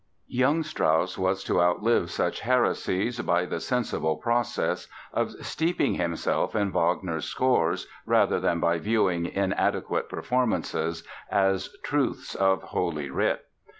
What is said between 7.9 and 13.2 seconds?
rather than by viewing inadequate performances as truths of Holy